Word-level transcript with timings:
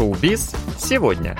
Шоу-биз 0.00 0.54
сегодня. 0.78 1.36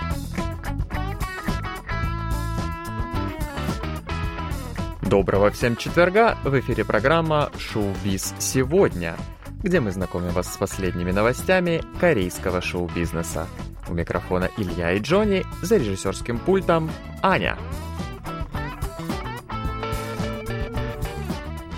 Доброго 5.01 5.51
всем 5.51 5.77
четверга! 5.77 6.37
В 6.45 6.61
эфире 6.61 6.85
программа 6.85 7.51
«Шоу-биз 7.57 8.35
сегодня», 8.39 9.17
где 9.63 9.81
мы 9.81 9.93
знакомим 9.93 10.33
вас 10.33 10.53
с 10.53 10.59
последними 10.59 11.11
новостями 11.11 11.83
корейского 12.01 12.61
шоу-бизнеса. 12.61 13.47
У 13.89 13.95
микрофона 13.95 14.51
Илья 14.59 14.93
и 14.93 15.01
Джонни, 15.01 15.43
за 15.63 15.79
режиссерским 15.79 16.39
пультом 16.39 16.91
Аня. 17.23 17.57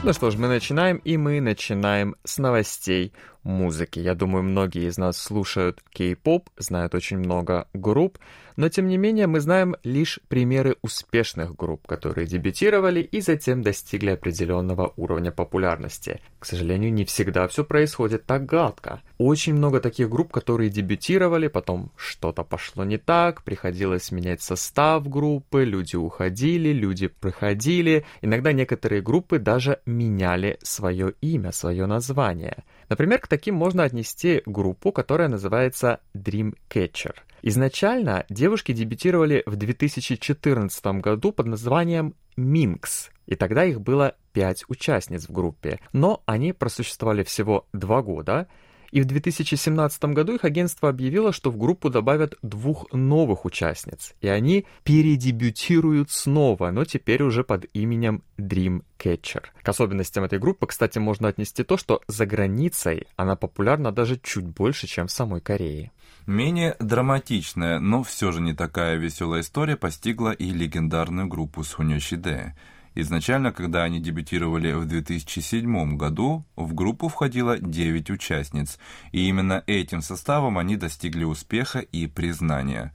Ну 0.03 0.13
что 0.13 0.33
ж, 0.33 0.37
мы 0.37 0.49
начинаем, 0.49 0.97
и 0.97 1.17
мы 1.17 1.41
начинаем 1.41 2.17
с 2.25 2.39
новостей 2.39 3.13
музыки. 3.45 3.99
Я 3.99 4.15
думаю, 4.15 4.43
многие 4.43 4.89
из 4.89 4.99
нас 4.99 5.17
слушают 5.17 5.81
кей-поп, 5.91 6.51
знают 6.57 6.95
очень 6.95 7.19
много 7.19 7.69
групп, 7.73 8.19
но 8.57 8.69
тем 8.69 8.89
не 8.89 8.97
менее 8.97 9.27
мы 9.27 9.41
знаем 9.41 9.77
лишь 9.83 10.21
примеры 10.29 10.77
успешных 10.83 11.57
групп, 11.57 11.87
которые 11.87 12.27
дебютировали 12.27 13.01
и 13.01 13.21
затем 13.21 13.63
достигли 13.63 14.11
определенного 14.11 14.93
уровня 14.97 15.33
популярности. 15.33 16.21
К 16.39 16.45
сожалению, 16.45 16.93
не 16.93 17.05
всегда 17.05 17.49
все 17.49 17.65
происходит 17.65 18.27
так 18.27 18.47
гладко. 18.47 19.01
Очень 19.19 19.55
много 19.55 19.81
таких 19.81 20.11
групп, 20.11 20.33
которые 20.33 20.71
дебютировали, 20.71 21.49
потом 21.49 21.93
что-то 21.97 22.43
пошло 22.43 22.85
не 22.85 22.99
так, 22.99 23.43
приходилось 23.43 24.13
менять 24.13 24.43
состав 24.43 25.09
группы, 25.09 25.65
люди 25.65 25.97
уходили, 25.97 26.73
люди 26.73 27.09
приходили. 27.09 28.05
Иногда 28.21 28.53
некоторые 28.53 29.03
группы 29.03 29.39
даже 29.39 29.81
меняли 29.87 30.59
свое 30.63 31.15
имя, 31.21 31.53
свое 31.53 31.87
название. 31.87 32.65
Например, 32.93 33.21
к 33.21 33.27
таким 33.27 33.55
можно 33.55 33.85
отнести 33.85 34.43
группу, 34.45 34.93
которая 34.93 35.29
называется 35.29 36.01
Dreamcatcher. 36.15 37.15
Изначально 37.41 38.27
девушки 38.29 38.73
дебютировали 38.73 39.43
в 39.47 39.57
2014 39.57 40.85
году 41.01 41.33
под 41.33 41.47
названием 41.47 42.15
Minx, 42.37 43.09
и 43.25 43.35
тогда 43.35 43.65
их 43.65 43.81
было 43.81 44.15
пять 44.35 44.65
участниц 44.69 45.27
в 45.27 45.33
группе, 45.33 45.81
но 45.95 46.23
они 46.27 46.53
просуществовали 46.53 47.23
всего 47.23 47.67
два 47.73 48.03
года, 48.03 48.47
и 48.93 49.01
в 49.01 49.07
2017 49.07 50.05
году 50.05 50.35
их 50.35 50.45
агентство 50.45 50.91
объявило, 50.91 51.33
что 51.33 51.51
в 51.51 51.57
группу 51.57 51.89
добавят 51.89 52.35
двух 52.43 52.93
новых 52.93 53.47
участниц, 53.47 54.15
и 54.21 54.29
они 54.29 54.67
передебютируют 54.85 56.11
снова, 56.11 56.71
но 56.71 56.85
теперь 56.85 57.23
уже 57.23 57.43
под 57.43 57.65
именем 57.73 58.23
Dreamcatcher. 58.39 59.45
К 59.63 59.69
особенностям 59.69 60.25
этой 60.25 60.39
группы, 60.39 60.67
кстати, 60.67 60.99
можно 60.99 61.29
отнести 61.29 61.65
то, 61.65 61.79
что 61.79 62.03
за 62.07 62.27
границей 62.27 63.07
она 63.17 63.35
популярна 63.35 63.93
даже 63.93 64.21
чуть 64.23 64.45
больше, 64.45 64.87
чем 64.87 65.07
в 65.07 65.11
самой 65.11 65.41
Корее. 65.41 65.91
Менее 66.27 66.77
драматичная, 66.79 67.81
но 67.81 68.03
все 68.03 68.31
же 68.31 68.43
не 68.43 68.53
такая 68.53 68.97
веселая 68.97 69.41
история 69.41 69.77
постигла 69.77 70.33
и 70.33 70.51
легендарную 70.51 71.27
группу 71.27 71.65
Суньошиде. 71.65 72.55
Изначально, 72.95 73.53
когда 73.53 73.85
они 73.85 74.01
дебютировали 74.01 74.73
в 74.73 74.85
2007 74.85 75.97
году, 75.97 76.45
в 76.57 76.75
группу 76.75 77.09
входило 77.09 77.59
9 77.59 78.11
участниц, 78.11 78.79
и 79.13 79.29
именно 79.29 79.65
этим 79.67 80.03
составом 80.03 80.59
они 80.59 80.77
достигли 80.77 81.25
успеха 81.25 81.79
и 81.79 82.07
признания. 82.07 82.93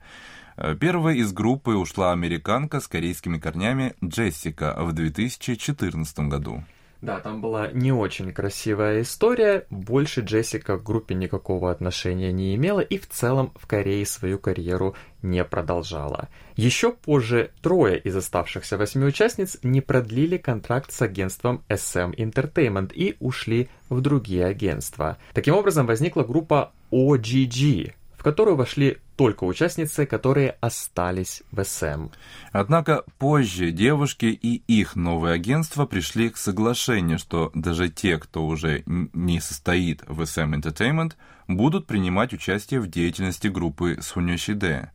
Э, 0.56 0.76
первой 0.76 1.18
из 1.18 1.32
группы 1.32 1.72
ушла 1.72 2.12
американка 2.12 2.80
с 2.80 2.88
корейскими 2.88 3.38
корнями 3.38 3.94
Джессика 4.04 4.76
в 4.78 4.92
2014 4.92 6.28
году. 6.28 6.64
Да, 7.00 7.20
там 7.20 7.40
была 7.40 7.68
не 7.68 7.92
очень 7.92 8.32
красивая 8.32 9.02
история. 9.02 9.66
Больше 9.70 10.22
Джессика 10.22 10.78
к 10.78 10.82
группе 10.82 11.14
никакого 11.14 11.70
отношения 11.70 12.32
не 12.32 12.56
имела 12.56 12.80
и 12.80 12.98
в 12.98 13.08
целом 13.08 13.52
в 13.54 13.66
Корее 13.68 14.04
свою 14.04 14.38
карьеру 14.38 14.96
не 15.22 15.44
продолжала. 15.44 16.28
Еще 16.56 16.92
позже 16.92 17.52
трое 17.62 17.98
из 17.98 18.16
оставшихся 18.16 18.76
восьми 18.76 19.04
участниц 19.04 19.58
не 19.62 19.80
продлили 19.80 20.38
контракт 20.38 20.90
с 20.90 21.00
агентством 21.00 21.62
SM 21.68 22.16
Entertainment 22.16 22.92
и 22.92 23.16
ушли 23.20 23.68
в 23.88 24.00
другие 24.00 24.44
агентства. 24.44 25.18
Таким 25.34 25.54
образом 25.54 25.86
возникла 25.86 26.24
группа 26.24 26.72
OGG, 26.90 27.92
в 28.16 28.22
которую 28.24 28.56
вошли 28.56 28.98
только 29.18 29.42
участницы, 29.42 30.06
которые 30.06 30.50
остались 30.60 31.42
в 31.50 31.64
СМ. 31.64 32.10
Однако 32.52 33.02
позже 33.18 33.72
девушки 33.72 34.26
и 34.26 34.62
их 34.68 34.94
новое 34.94 35.32
агентство 35.32 35.86
пришли 35.86 36.30
к 36.30 36.36
соглашению, 36.36 37.18
что 37.18 37.50
даже 37.52 37.88
те, 37.88 38.18
кто 38.18 38.46
уже 38.46 38.84
не 38.86 39.40
состоит 39.40 40.04
в 40.06 40.20
SM 40.20 40.54
Entertainment, 40.54 41.14
будут 41.48 41.88
принимать 41.88 42.32
участие 42.32 42.78
в 42.78 42.86
деятельности 42.88 43.48
группы 43.48 43.98
Суньошиде. 44.00 44.92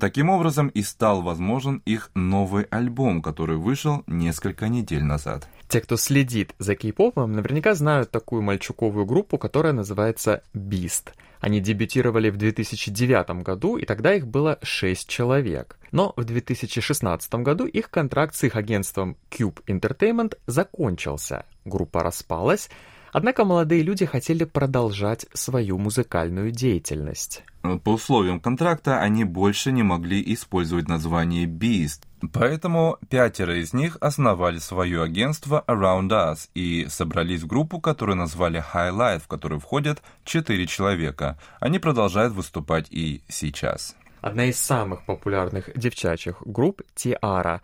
Таким 0.00 0.30
образом 0.30 0.68
и 0.68 0.82
стал 0.82 1.22
возможен 1.22 1.82
их 1.84 2.10
новый 2.14 2.64
альбом, 2.64 3.22
который 3.22 3.56
вышел 3.56 4.02
несколько 4.06 4.68
недель 4.68 5.04
назад. 5.04 5.48
Те, 5.68 5.80
кто 5.80 5.96
следит 5.96 6.54
за 6.58 6.74
кей-попом, 6.74 7.32
наверняка 7.32 7.74
знают 7.74 8.10
такую 8.10 8.42
мальчуковую 8.42 9.06
группу, 9.06 9.38
которая 9.38 9.72
называется 9.72 10.42
Beast– 10.54 11.10
они 11.40 11.60
дебютировали 11.60 12.30
в 12.30 12.36
2009 12.36 13.42
году, 13.42 13.76
и 13.76 13.84
тогда 13.84 14.14
их 14.14 14.26
было 14.26 14.58
6 14.62 15.08
человек. 15.08 15.78
Но 15.92 16.12
в 16.16 16.24
2016 16.24 17.34
году 17.36 17.66
их 17.66 17.90
контракт 17.90 18.34
с 18.34 18.44
их 18.44 18.56
агентством 18.56 19.16
Cube 19.30 19.62
Entertainment 19.66 20.36
закончился. 20.46 21.44
Группа 21.64 22.02
распалась, 22.02 22.68
однако 23.12 23.44
молодые 23.44 23.82
люди 23.82 24.06
хотели 24.06 24.44
продолжать 24.44 25.26
свою 25.32 25.78
музыкальную 25.78 26.50
деятельность. 26.50 27.42
По 27.84 27.90
условиям 27.90 28.40
контракта 28.40 29.00
они 29.00 29.24
больше 29.24 29.72
не 29.72 29.82
могли 29.82 30.22
использовать 30.34 30.88
название 30.88 31.46
Beast, 31.46 32.02
Поэтому 32.32 32.98
пятеро 33.10 33.60
из 33.60 33.72
них 33.72 33.98
основали 34.00 34.58
свое 34.58 35.02
агентство 35.02 35.62
Around 35.66 36.08
Us 36.08 36.48
и 36.54 36.86
собрались 36.88 37.42
в 37.42 37.46
группу, 37.46 37.80
которую 37.80 38.16
назвали 38.16 38.64
High 38.72 38.92
Life, 38.92 39.20
в 39.20 39.28
которую 39.28 39.60
входят 39.60 40.02
четыре 40.24 40.66
человека. 40.66 41.38
Они 41.60 41.78
продолжают 41.78 42.32
выступать 42.32 42.86
и 42.90 43.22
сейчас. 43.28 43.94
Одна 44.22 44.46
из 44.46 44.58
самых 44.58 45.04
популярных 45.04 45.70
девчачьих 45.76 46.42
групп, 46.44 46.82
Tiara, 46.96 47.60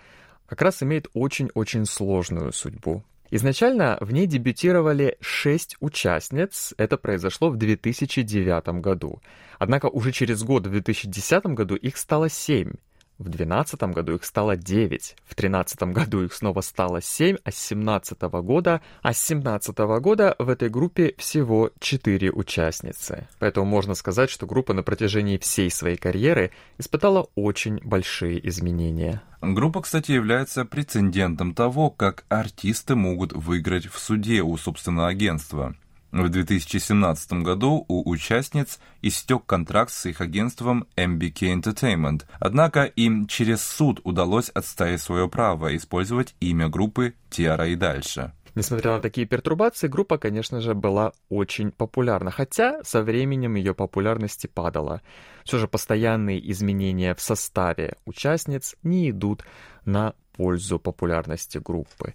как 0.46 0.60
раз 0.60 0.82
имеет 0.82 1.06
очень-очень 1.14 1.86
сложную 1.86 2.52
судьбу. 2.52 3.02
Изначально 3.34 3.96
в 4.02 4.12
ней 4.12 4.26
дебютировали 4.26 5.16
шесть 5.22 5.76
участниц, 5.80 6.74
это 6.76 6.98
произошло 6.98 7.48
в 7.48 7.56
2009 7.56 8.82
году. 8.82 9.22
Однако 9.58 9.86
уже 9.86 10.12
через 10.12 10.42
год, 10.42 10.66
в 10.66 10.70
2010 10.70 11.46
году, 11.46 11.74
их 11.74 11.96
стало 11.96 12.28
семь. 12.28 12.74
В 13.18 13.24
2012 13.24 13.82
году 13.94 14.14
их 14.14 14.24
стало 14.24 14.56
9, 14.56 15.16
в 15.24 15.34
2013 15.36 15.82
году 15.82 16.24
их 16.24 16.34
снова 16.34 16.60
стало 16.60 17.00
7, 17.00 17.36
а 17.44 17.50
с 17.50 17.68
2017 17.68 18.20
года, 18.22 18.80
а 19.02 19.12
с 19.12 19.28
2017 19.28 19.78
года 20.00 20.34
в 20.38 20.48
этой 20.48 20.68
группе 20.68 21.14
всего 21.18 21.70
4 21.78 22.32
участницы. 22.32 23.28
Поэтому 23.38 23.66
можно 23.66 23.94
сказать, 23.94 24.30
что 24.30 24.46
группа 24.46 24.74
на 24.74 24.82
протяжении 24.82 25.38
всей 25.38 25.70
своей 25.70 25.96
карьеры 25.96 26.50
испытала 26.78 27.28
очень 27.34 27.78
большие 27.84 28.46
изменения. 28.48 29.22
Группа, 29.40 29.82
кстати, 29.82 30.12
является 30.12 30.64
прецедентом 30.64 31.54
того, 31.54 31.90
как 31.90 32.24
артисты 32.28 32.94
могут 32.94 33.32
выиграть 33.32 33.86
в 33.86 33.98
суде 33.98 34.42
у 34.42 34.56
собственного 34.56 35.08
агентства. 35.08 35.74
В 36.12 36.28
2017 36.28 37.32
году 37.42 37.86
у 37.88 38.10
участниц 38.10 38.80
истек 39.00 39.46
контракт 39.46 39.90
с 39.90 40.04
их 40.04 40.20
агентством 40.20 40.86
MBK 40.94 41.58
Entertainment, 41.58 42.26
однако 42.38 42.84
им 42.84 43.26
через 43.26 43.64
суд 43.64 43.98
удалось 44.04 44.50
отстоять 44.50 45.00
свое 45.00 45.26
право 45.30 45.74
использовать 45.74 46.34
имя 46.38 46.68
группы 46.68 47.14
Тиара 47.30 47.66
и 47.68 47.76
дальше. 47.76 48.32
Несмотря 48.54 48.92
на 48.92 49.00
такие 49.00 49.26
пертурбации, 49.26 49.88
группа, 49.88 50.18
конечно 50.18 50.60
же, 50.60 50.74
была 50.74 51.12
очень 51.30 51.72
популярна, 51.72 52.30
хотя 52.30 52.84
со 52.84 53.02
временем 53.02 53.54
ее 53.54 53.74
популярности 53.74 54.46
падала. 54.46 55.00
Все 55.44 55.56
же 55.56 55.66
постоянные 55.66 56.50
изменения 56.52 57.14
в 57.14 57.22
составе 57.22 57.96
участниц 58.04 58.76
не 58.82 59.08
идут 59.08 59.44
на 59.86 60.12
пользу 60.36 60.78
популярности 60.78 61.56
группы. 61.56 62.12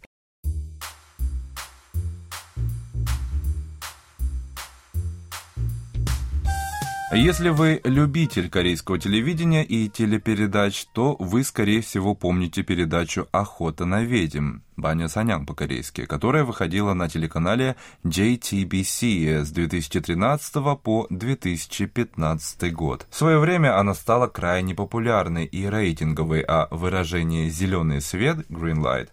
Если 7.13 7.47
вы 7.47 7.79
любитель 7.85 8.49
корейского 8.49 8.99
телевидения 8.99 9.63
и 9.63 9.87
телепередач, 9.87 10.87
то 10.91 11.15
вы, 11.19 11.45
скорее 11.45 11.81
всего, 11.81 12.15
помните 12.15 12.63
передачу 12.63 13.29
«Охота 13.31 13.85
на 13.85 14.01
ведьм» 14.01 14.57
Баня 14.75 15.07
Санян 15.07 15.45
по-корейски, 15.45 16.05
которая 16.05 16.43
выходила 16.43 16.93
на 16.93 17.07
телеканале 17.07 17.77
JTBC 18.03 19.43
с 19.45 19.51
2013 19.51 20.53
по 20.83 21.07
2015 21.09 22.73
год. 22.73 23.07
В 23.09 23.15
свое 23.15 23.39
время 23.39 23.79
она 23.79 23.93
стала 23.95 24.27
крайне 24.27 24.75
популярной 24.75 25.45
и 25.45 25.65
рейтинговой, 25.65 26.41
а 26.41 26.67
выражение 26.71 27.49
«зеленый 27.49 28.01
свет» 28.01 28.39
Green 28.49 28.81
Light 28.81 29.09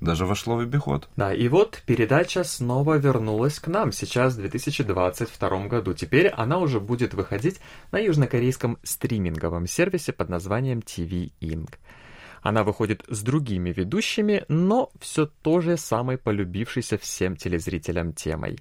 даже 0.00 0.26
вошло 0.26 0.56
в 0.56 0.60
обиход. 0.60 1.08
Да, 1.16 1.34
и 1.34 1.48
вот 1.48 1.82
передача 1.84 2.44
снова 2.44 2.98
вернулась 2.98 3.58
к 3.58 3.66
нам 3.66 3.90
сейчас 3.92 4.34
в 4.34 4.36
2022 4.36 5.66
году. 5.66 5.92
Теперь 5.92 6.28
она 6.28 6.58
уже 6.58 6.78
будет 6.78 7.14
выходить 7.14 7.60
на 7.90 7.98
южнокорейском 7.98 8.78
стриминговом 8.82 9.66
сервисе 9.66 10.12
под 10.12 10.28
названием 10.28 10.78
TV 10.78 11.32
Inc. 11.40 11.74
Она 12.42 12.62
выходит 12.62 13.04
с 13.08 13.22
другими 13.22 13.70
ведущими, 13.70 14.44
но 14.48 14.90
все 15.00 15.26
тоже 15.26 15.76
самой 15.76 16.16
полюбившейся 16.18 16.96
всем 16.96 17.36
телезрителям 17.36 18.12
темой. 18.12 18.58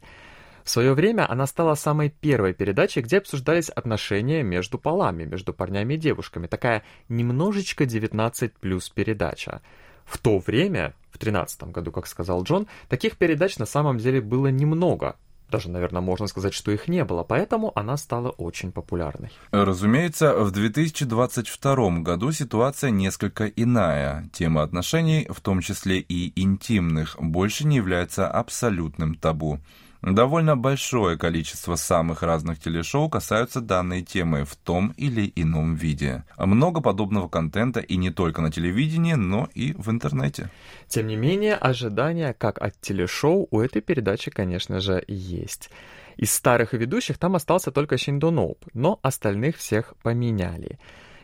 В 0.63 0.69
свое 0.69 0.93
время 0.93 1.29
она 1.31 1.47
стала 1.47 1.75
самой 1.75 2.09
первой 2.09 2.53
передачей, 2.53 3.01
где 3.01 3.19
обсуждались 3.19 3.69
отношения 3.69 4.43
между 4.43 4.77
полами, 4.77 5.23
между 5.23 5.53
парнями 5.53 5.93
и 5.93 5.97
девушками. 5.97 6.47
Такая 6.47 6.83
немножечко 7.07 7.85
19 7.85 8.53
плюс 8.53 8.89
передача. 8.89 9.61
В 10.03 10.17
то 10.17 10.39
время, 10.39 10.93
в 11.17 11.19
2013 11.19 11.63
году, 11.71 11.91
как 11.91 12.07
сказал 12.07 12.43
Джон, 12.43 12.67
таких 12.87 13.17
передач 13.17 13.57
на 13.57 13.65
самом 13.65 13.97
деле 13.97 14.21
было 14.21 14.47
немного. 14.47 15.15
Даже, 15.49 15.69
наверное, 15.69 16.01
можно 16.01 16.27
сказать, 16.27 16.53
что 16.53 16.71
их 16.71 16.89
не 16.89 17.05
было, 17.05 17.23
поэтому 17.23 17.71
она 17.73 17.95
стала 17.95 18.29
очень 18.31 18.73
популярной. 18.73 19.31
Разумеется, 19.51 20.37
в 20.37 20.51
2022 20.51 21.99
году 21.99 22.31
ситуация 22.33 22.89
несколько 22.89 23.47
иная. 23.47 24.29
Тема 24.33 24.63
отношений, 24.63 25.25
в 25.29 25.39
том 25.39 25.61
числе 25.61 25.99
и 25.99 26.33
интимных, 26.41 27.15
больше 27.19 27.65
не 27.65 27.77
является 27.77 28.27
абсолютным 28.29 29.15
табу. 29.15 29.59
Довольно 30.01 30.55
большое 30.55 31.17
количество 31.17 31.75
самых 31.75 32.21
разных 32.23 32.59
телешоу 32.59 33.09
касаются 33.09 33.61
данной 33.61 34.03
темы 34.03 34.45
в 34.45 34.55
том 34.55 34.93
или 34.97 35.31
ином 35.35 35.75
виде. 35.75 36.23
Много 36.37 36.81
подобного 36.81 37.27
контента 37.27 37.79
и 37.79 37.97
не 37.97 38.11
только 38.11 38.41
на 38.41 38.51
телевидении, 38.51 39.13
но 39.13 39.49
и 39.53 39.73
в 39.73 39.89
интернете. 39.89 40.49
Тем 40.87 41.07
не 41.07 41.15
менее, 41.15 41.55
ожидания 41.55 42.33
как 42.33 42.61
от 42.61 42.79
телешоу 42.79 43.47
у 43.49 43.59
этой 43.59 43.81
передачи, 43.81 44.29
конечно 44.29 44.79
же, 44.79 45.03
есть. 45.07 45.69
Из 46.15 46.33
старых 46.33 46.73
ведущих 46.73 47.17
там 47.17 47.35
остался 47.35 47.71
только 47.71 47.97
Шиндоноп, 47.97 48.65
но 48.73 48.99
остальных 49.01 49.57
всех 49.57 49.95
поменяли. 50.01 50.79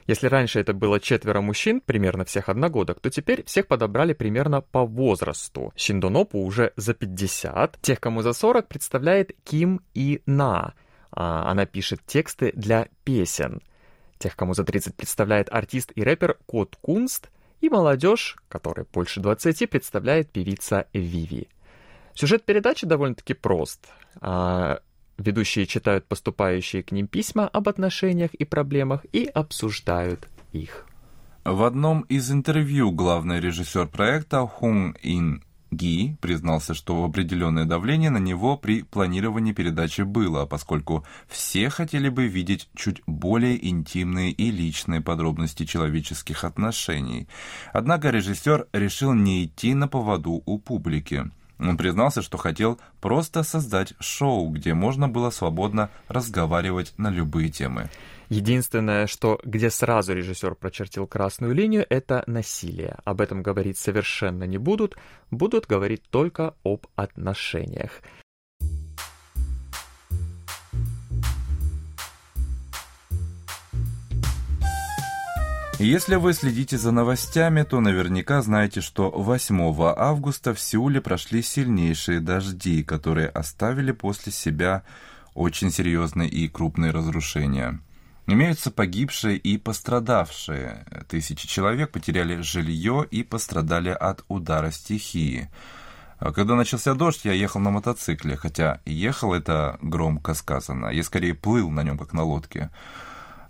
Если 0.08 0.28
раньше 0.28 0.60
это 0.60 0.74
было 0.74 1.00
четверо 1.00 1.42
мужчин, 1.42 1.82
примерно 1.82 2.26
всех 2.26 2.50
одногодок, 2.50 3.00
то 3.00 3.10
теперь 3.10 3.44
всех 3.46 3.68
подобрали 3.68 4.14
примерно 4.14 4.62
по 4.62 4.86
возрасту. 4.86 5.72
Шиндонопу 5.76 6.40
уже 6.40 6.74
за 6.76 6.94
50, 6.94 7.80
тех, 7.82 8.00
кому 8.00 8.22
за 8.22 8.34
40, 8.34 8.68
представляет 8.68 9.32
Ким 9.44 9.82
И 9.94 10.22
На. 10.26 10.74
А, 11.12 11.50
она 11.50 11.66
пишет 11.66 12.02
тексты 12.06 12.52
для 12.56 12.88
песен. 13.04 13.62
Тех, 14.18 14.36
кому 14.36 14.54
за 14.54 14.64
30, 14.64 14.96
представляет 14.96 15.52
артист 15.52 15.92
и 15.96 16.04
рэпер 16.04 16.38
Кот 16.46 16.78
Кунст, 16.82 17.30
и 17.62 17.70
молодежь, 17.70 18.38
которой 18.50 18.86
больше 18.92 19.22
20, 19.22 19.70
представляет 19.70 20.32
певица 20.32 20.88
Виви. 20.92 21.48
Сюжет 22.14 22.44
передачи 22.44 22.86
довольно-таки 22.86 23.34
прост. 23.34 23.88
Ведущие 25.18 25.66
читают 25.66 26.06
поступающие 26.06 26.84
к 26.84 26.92
ним 26.92 27.08
письма 27.08 27.48
об 27.48 27.70
отношениях 27.70 28.34
и 28.34 28.46
проблемах 28.46 29.06
и 29.12 29.26
обсуждают 29.26 30.28
их. 30.52 30.86
В 31.46 31.64
одном 31.64 32.02
из 32.02 32.32
интервью 32.32 32.92
главный 32.92 33.40
режиссер 33.40 33.88
проекта 33.88 34.48
Хун 34.48 34.96
Ин 35.04 35.44
Ги 35.74 36.16
признался, 36.22 36.74
что 36.74 37.04
определенное 37.04 37.66
давление 37.66 38.10
на 38.10 38.18
него 38.18 38.58
при 38.58 38.84
планировании 38.84 39.54
передачи 39.54 40.02
было, 40.02 40.46
поскольку 40.46 41.06
все 41.28 41.70
хотели 41.70 42.10
бы 42.10 42.28
видеть 42.28 42.70
чуть 42.76 43.02
более 43.08 43.68
интимные 43.68 44.32
и 44.32 44.52
личные 44.52 45.02
подробности 45.02 45.66
человеческих 45.66 46.44
отношений. 46.44 47.28
Однако 47.74 48.10
режиссер 48.10 48.68
решил 48.72 49.14
не 49.14 49.46
идти 49.46 49.74
на 49.74 49.88
поводу 49.88 50.44
у 50.46 50.60
публики. 50.60 51.30
Он 51.60 51.78
признался, 51.78 52.22
что 52.22 52.38
хотел 52.38 52.80
просто 53.00 53.44
создать 53.44 53.94
шоу, 54.00 54.50
где 54.50 54.74
можно 54.74 55.08
было 55.08 55.30
свободно 55.30 55.90
разговаривать 56.08 56.94
на 56.98 57.10
любые 57.10 57.50
темы. 57.50 57.90
Единственное, 58.30 59.06
что 59.08 59.40
где 59.44 59.70
сразу 59.70 60.14
режиссер 60.14 60.56
прочертил 60.56 61.06
красную 61.06 61.54
линию, 61.54 61.86
это 61.90 62.24
насилие. 62.26 62.98
Об 63.06 63.22
этом 63.22 63.44
говорить 63.44 63.78
совершенно 63.78 64.46
не 64.46 64.58
будут, 64.58 64.98
будут 65.30 65.68
говорить 65.68 66.02
только 66.10 66.56
об 66.64 66.88
отношениях. 66.96 68.02
Если 75.84 76.16
вы 76.16 76.34
следите 76.34 76.78
за 76.78 76.92
новостями, 76.92 77.64
то 77.64 77.82
наверняка 77.82 78.42
знаете, 78.42 78.80
что 78.80 79.12
8 79.12 79.60
августа 79.98 80.54
в 80.54 80.60
Сеуле 80.62 81.02
прошли 81.02 81.42
сильнейшие 81.42 82.22
дожди, 82.22 82.84
которые 82.84 83.28
оставили 83.28 83.92
после 83.92 84.32
себя 84.32 84.84
очень 85.34 85.72
серьезные 85.72 86.30
и 86.30 86.48
крупные 86.48 86.92
разрушения. 86.94 87.82
Имеются 88.28 88.72
погибшие 88.72 89.36
и 89.36 89.58
пострадавшие. 89.58 90.86
Тысячи 91.10 91.50
человек 91.50 91.92
потеряли 91.92 92.40
жилье 92.40 93.06
и 93.12 93.22
пострадали 93.22 93.90
от 93.90 94.24
удара 94.30 94.72
стихии. 94.72 95.50
А 96.18 96.32
когда 96.32 96.56
начался 96.56 96.94
дождь, 96.94 97.26
я 97.26 97.34
ехал 97.34 97.60
на 97.60 97.72
мотоцикле, 97.72 98.38
хотя 98.38 98.80
ехал 98.86 99.34
это 99.34 99.78
громко 99.82 100.34
сказано. 100.34 100.88
Я 100.88 101.04
скорее 101.04 101.34
плыл 101.34 101.70
на 101.70 101.84
нем, 101.84 101.98
как 101.98 102.14
на 102.14 102.24
лодке. 102.24 102.70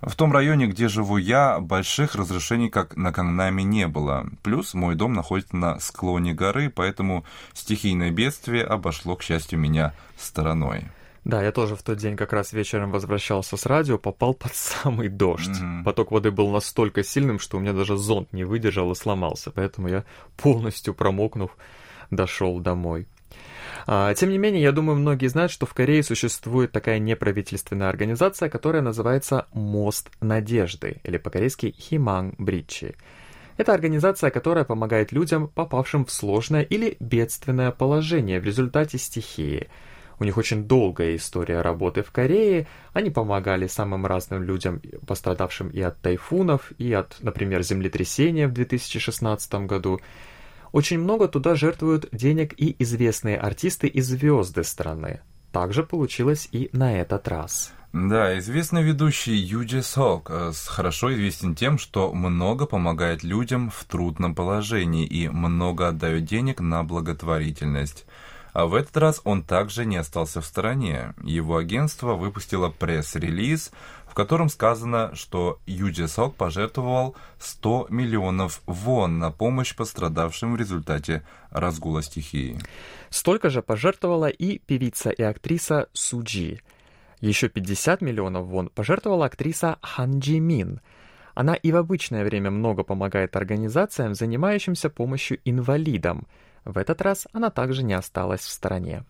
В 0.06 0.16
том 0.16 0.34
районе, 0.34 0.68
где 0.68 0.88
живу 0.90 1.18
я, 1.18 1.60
больших 1.60 2.16
разрушений, 2.16 2.70
как 2.70 2.98
на 2.98 3.14
Каннаме, 3.14 3.64
не 3.64 3.88
было. 3.88 4.28
Плюс 4.42 4.74
мой 4.74 4.96
дом 4.96 5.14
находится 5.14 5.56
на 5.56 5.80
склоне 5.80 6.34
горы, 6.34 6.70
поэтому 6.70 7.26
стихийное 7.54 8.12
бедствие 8.12 8.64
обошло, 8.64 9.16
к 9.16 9.24
счастью, 9.24 9.60
меня 9.60 9.94
стороной. 10.18 10.86
Да, 11.24 11.42
я 11.42 11.54
тоже 11.54 11.78
в 11.78 11.84
тот 11.84 11.98
день 12.00 12.18
как 12.18 12.34
раз 12.34 12.52
вечером 12.52 12.92
возвращался 12.92 13.56
с 13.56 13.66
радио, 13.66 13.98
попал 13.98 14.34
под 14.34 14.54
самый 14.56 15.08
дождь. 15.08 15.50
Mm-hmm. 15.50 15.84
Поток 15.84 16.12
воды 16.12 16.32
был 16.32 16.52
настолько 16.52 17.02
сильным, 17.04 17.40
что 17.40 17.58
у 17.58 17.60
меня 17.62 17.72
даже 17.72 17.96
зонт 17.96 18.34
не 18.34 18.44
выдержал 18.44 18.92
и 18.92 18.96
сломался, 18.96 19.52
поэтому 19.52 19.88
я 19.88 20.04
полностью 20.36 20.94
промокнув 20.94 21.52
дошел 22.12 22.60
домой. 22.60 23.08
А, 23.86 24.14
тем 24.14 24.30
не 24.30 24.38
менее, 24.38 24.62
я 24.62 24.72
думаю, 24.72 24.98
многие 24.98 25.28
знают, 25.28 25.52
что 25.52 25.66
в 25.66 25.74
Корее 25.74 26.04
существует 26.04 26.72
такая 26.72 27.00
неправительственная 27.00 27.90
организация, 27.90 28.50
которая 28.50 28.82
называется 28.82 29.48
«Мост 29.54 30.10
надежды» 30.22 31.02
или 31.04 31.18
по-корейски 31.18 31.76
«Химанг 31.78 32.36
Бричи». 32.38 32.96
Это 33.58 33.74
организация, 33.74 34.32
которая 34.32 34.64
помогает 34.64 35.12
людям, 35.12 35.48
попавшим 35.48 36.06
в 36.06 36.12
сложное 36.12 36.64
или 36.64 36.98
бедственное 37.00 37.72
положение 37.72 38.40
в 38.40 38.46
результате 38.46 38.98
стихии. 38.98 39.68
У 40.20 40.24
них 40.24 40.38
очень 40.38 40.64
долгая 40.64 41.16
история 41.16 41.62
работы 41.62 42.02
в 42.02 42.12
Корее. 42.12 42.68
Они 42.94 43.10
помогали 43.10 43.68
самым 43.68 44.06
разным 44.06 44.44
людям, 44.44 44.82
пострадавшим 45.06 45.70
и 45.70 45.82
от 45.82 46.00
тайфунов, 46.02 46.72
и 46.78 46.94
от, 46.94 47.18
например, 47.20 47.62
землетрясения 47.62 48.48
в 48.48 48.54
2016 48.54 49.54
году. 49.66 50.00
Очень 50.74 51.00
много 51.00 51.28
туда 51.28 51.54
жертвуют 51.54 52.10
денег 52.12 52.54
и 52.58 52.76
известные 52.80 53.38
артисты 53.38 53.88
и 53.88 54.02
звезды 54.02 54.64
страны. 54.64 55.22
Также 55.52 55.84
получилось 55.84 56.50
и 56.52 56.70
на 56.74 57.00
этот 57.00 57.28
раз. 57.28 57.72
Да, 57.94 58.40
известный 58.40 58.82
ведущий 58.82 59.36
Юджи 59.36 59.84
Сок 59.84 60.32
э, 60.32 60.52
хорошо 60.66 61.14
известен 61.14 61.54
тем, 61.54 61.78
что 61.78 62.12
много 62.12 62.66
помогает 62.66 63.24
людям 63.24 63.70
в 63.70 63.86
трудном 63.86 64.34
положении 64.34 65.06
и 65.06 65.30
много 65.30 65.90
отдает 65.90 66.26
денег 66.26 66.60
на 66.60 66.84
благотворительность. 66.84 68.08
А 68.54 68.68
в 68.68 68.76
этот 68.76 68.96
раз 68.98 69.20
он 69.24 69.44
также 69.44 69.86
не 69.86 69.98
остался 69.98 70.40
в 70.40 70.46
стороне. 70.46 71.14
Его 71.24 71.58
агентство 71.58 72.14
выпустило 72.14 72.70
пресс-релиз, 72.70 73.72
в 74.08 74.14
котором 74.14 74.48
сказано, 74.48 75.16
что 75.16 75.60
Юджи 75.66 76.08
Сок 76.08 76.36
пожертвовал 76.36 77.16
100 77.40 77.88
миллионов 77.90 78.62
вон 78.68 79.18
на 79.18 79.32
помощь 79.32 79.76
пострадавшим 79.76 80.54
в 80.54 80.58
результате 80.58 81.24
разгула 81.50 82.04
стихии. 82.04 82.60
Столько 83.10 83.50
же 83.50 83.64
пожертвовала 83.64 84.28
и 84.28 84.60
певица 84.60 85.10
и 85.10 85.24
актриса 85.24 85.88
Суджи. 85.94 86.62
Еще 87.22 87.50
50 87.50 88.02
миллионов 88.02 88.46
вон 88.46 88.70
пожертвовала 88.70 89.26
актриса 89.26 89.78
Хан 89.82 90.20
Джи 90.20 90.40
Мин. 90.40 90.80
Она 91.34 91.56
и 91.56 91.72
в 91.72 91.78
обычное 91.78 92.24
время 92.24 92.52
много 92.52 92.84
помогает 92.84 93.36
организациям, 93.36 94.14
занимающимся 94.14 94.92
помощью 94.92 95.40
инвалидам. 95.44 96.28
В 96.66 96.78
этот 96.78 97.02
раз 97.02 97.28
она 97.34 97.50
также 97.50 97.84
не 97.84 97.94
осталась 97.94 98.42
в 98.42 98.52
стороне. 98.52 99.04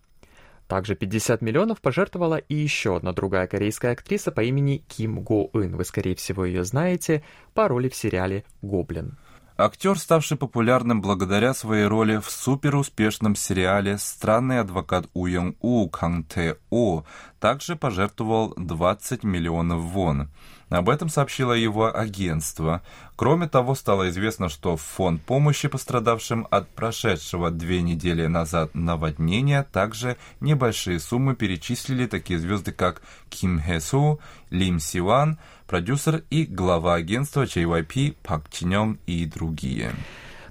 Также 0.67 0.95
50 0.95 1.41
миллионов 1.41 1.81
пожертвовала 1.81 2.37
и 2.37 2.55
еще 2.55 2.95
одна 2.95 3.11
другая 3.11 3.47
корейская 3.47 3.91
актриса 3.91 4.31
по 4.31 4.41
имени 4.41 4.83
Ким 4.87 5.21
Го 5.21 5.49
Ын. 5.53 5.75
Вы, 5.75 5.83
скорее 5.85 6.15
всего, 6.15 6.45
ее 6.45 6.63
знаете 6.63 7.23
по 7.53 7.67
роли 7.67 7.89
в 7.89 7.95
сериале 7.95 8.43
«Гоблин». 8.61 9.17
Актер, 9.55 9.99
ставший 9.99 10.35
популярным 10.35 10.99
благодаря 10.99 11.53
своей 11.53 11.85
роли 11.85 12.17
в 12.17 12.31
суперуспешном 12.31 13.35
сериале 13.35 13.99
«Странный 13.99 14.59
адвокат 14.59 15.05
Уйон 15.13 15.55
У 15.61 15.87
Канг 15.89 16.27
Тэ 16.27 16.57
О», 16.71 17.03
также 17.39 17.75
пожертвовал 17.75 18.55
20 18.57 19.23
миллионов 19.23 19.81
вон. 19.81 20.31
Об 20.73 20.89
этом 20.89 21.07
сообщило 21.07 21.53
его 21.53 21.95
агентство. 21.95 22.81
Кроме 23.15 23.47
того, 23.47 23.75
стало 23.75 24.09
известно, 24.09 24.49
что 24.49 24.75
фонд 24.75 25.21
помощи 25.21 25.67
пострадавшим 25.67 26.47
от 26.49 26.67
прошедшего 26.67 27.51
две 27.51 27.83
недели 27.83 28.25
назад 28.25 28.73
наводнения 28.73 29.61
также 29.71 30.17
небольшие 30.39 30.99
суммы 30.99 31.35
перечислили 31.35 32.07
такие 32.07 32.39
звезды, 32.39 32.71
как 32.71 33.03
Ким 33.29 33.61
Хэ 33.61 33.79
Су, 33.81 34.19
Лим 34.49 34.79
Сиван, 34.79 35.37
продюсер 35.67 36.23
и 36.31 36.43
глава 36.43 36.95
агентства 36.95 37.43
JYP 37.43 38.15
Пак 38.23 38.49
Чинем 38.49 38.97
и 39.05 39.27
другие. 39.27 39.91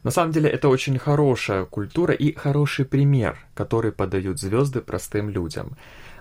На 0.04 0.12
самом 0.12 0.30
деле 0.30 0.48
это 0.48 0.68
очень 0.68 0.98
хорошая 0.98 1.64
культура 1.64 2.14
и 2.14 2.32
хороший 2.32 2.84
пример, 2.84 3.38
который 3.54 3.90
подают 3.90 4.38
звезды 4.38 4.82
простым 4.82 5.30
людям. 5.30 5.76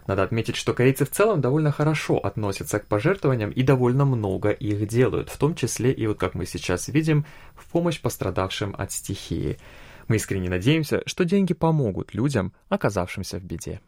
Надо 0.07 0.23
отметить, 0.23 0.55
что 0.55 0.73
корейцы 0.73 1.05
в 1.05 1.11
целом 1.11 1.41
довольно 1.41 1.71
хорошо 1.71 2.17
относятся 2.17 2.79
к 2.79 2.87
пожертвованиям 2.87 3.51
и 3.51 3.63
довольно 3.63 4.05
много 4.05 4.49
их 4.49 4.87
делают, 4.87 5.29
в 5.29 5.37
том 5.37 5.55
числе 5.55 5.91
и 5.91 6.07
вот 6.07 6.19
как 6.19 6.33
мы 6.33 6.45
сейчас 6.45 6.87
видим, 6.87 7.25
в 7.55 7.69
помощь 7.71 8.01
пострадавшим 8.01 8.75
от 8.77 8.91
стихии. 8.91 9.57
Мы 10.07 10.15
искренне 10.17 10.49
надеемся, 10.49 11.03
что 11.05 11.25
деньги 11.25 11.53
помогут 11.53 12.13
людям, 12.13 12.53
оказавшимся 12.69 13.39
в 13.39 13.43
беде. 13.43 13.81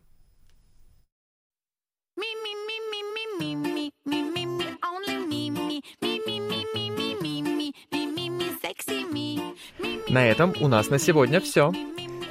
На 10.10 10.28
этом 10.28 10.54
у 10.62 10.68
нас 10.68 10.90
на 10.90 11.00
сегодня 11.00 11.40
все. 11.40 11.74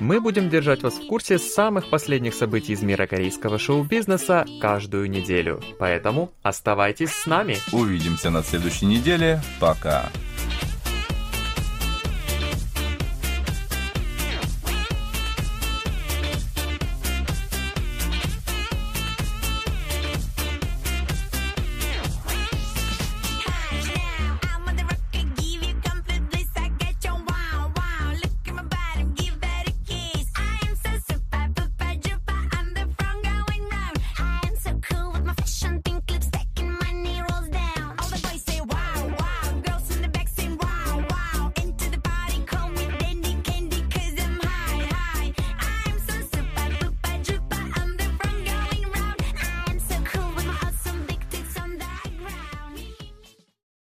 Мы 0.03 0.21
будем 0.21 0.51
держать 0.51 0.83
вас 0.83 0.95
в 0.95 1.07
курсе 1.07 1.39
самых 1.39 1.89
последних 1.89 2.35
событий 2.35 2.73
из 2.73 2.83
мира 2.83 3.07
корейского 3.07 3.57
шоу-бизнеса 3.57 4.45
каждую 4.61 5.09
неделю. 5.09 5.63
Поэтому 5.79 6.33
оставайтесь 6.43 7.13
с 7.13 7.27
нами. 7.27 7.57
Увидимся 7.71 8.31
на 8.31 8.43
следующей 8.43 8.87
неделе. 8.87 9.41
Пока. 9.61 10.11